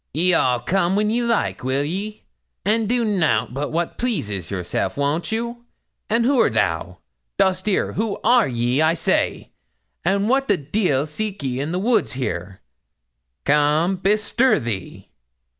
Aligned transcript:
'Ye'll 0.15 0.39
all 0.41 0.59
come 0.61 0.95
when 0.95 1.11
ye 1.11 1.21
like, 1.21 1.63
will 1.63 1.83
ye? 1.83 2.23
and 2.65 2.89
do 2.89 3.05
nout 3.05 3.53
but 3.53 3.71
what 3.71 3.99
pleases 3.99 4.49
yourselves, 4.49 4.97
won't 4.97 5.31
you? 5.31 5.63
And 6.09 6.25
who'rt 6.25 6.53
thou? 6.53 6.97
Dost 7.37 7.67
'eer 7.67 7.93
who 7.93 8.17
are 8.23 8.47
ye, 8.47 8.81
I 8.81 8.95
say; 8.95 9.51
and 10.03 10.27
what 10.27 10.47
the 10.47 10.57
deil 10.57 11.05
seek 11.05 11.43
ye 11.43 11.59
in 11.59 11.71
the 11.71 11.77
woods 11.77 12.13
here? 12.13 12.61
Come, 13.45 13.95
bestir 13.95 14.59
thee!' 14.59 15.11